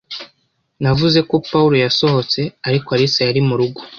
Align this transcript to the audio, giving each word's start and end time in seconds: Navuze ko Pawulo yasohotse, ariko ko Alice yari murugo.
Navuze 0.81 1.19
ko 1.29 1.35
Pawulo 1.49 1.75
yasohotse, 1.85 2.39
ariko 2.67 2.85
ko 2.87 2.91
Alice 2.95 3.21
yari 3.27 3.41
murugo. 3.47 3.79